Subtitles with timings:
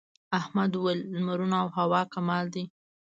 [0.39, 2.63] احمد وويل: لمرونه او هوا کمال دي.